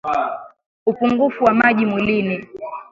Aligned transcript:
Upungufu 0.85 1.43
wa 1.43 1.53
maji 1.53 1.85
mwilini 1.85 2.47